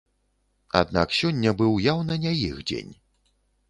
Аднак 0.81 1.13
сёння 1.19 1.55
быў 1.61 1.79
яўна 1.93 2.13
не 2.27 2.37
іх 2.47 2.67
дзень. 2.69 2.93